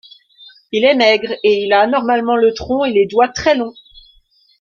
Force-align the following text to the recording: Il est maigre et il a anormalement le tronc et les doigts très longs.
Il 0.71 0.83
est 0.83 0.95
maigre 0.95 1.31
et 1.43 1.61
il 1.63 1.73
a 1.73 1.81
anormalement 1.81 2.35
le 2.35 2.55
tronc 2.55 2.85
et 2.85 2.91
les 2.91 3.05
doigts 3.05 3.27
très 3.27 3.53
longs. 3.53 3.75